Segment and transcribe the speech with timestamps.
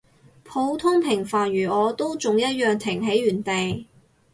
[0.43, 3.85] 普通平凡如我，都仲一樣停喺原地